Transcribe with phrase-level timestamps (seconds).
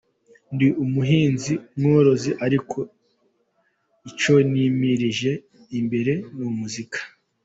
[0.53, 2.79] Ndi umuhinzi mworozi ariko
[4.09, 5.31] icyo nimirije
[5.79, 7.01] imbere ni umuziki.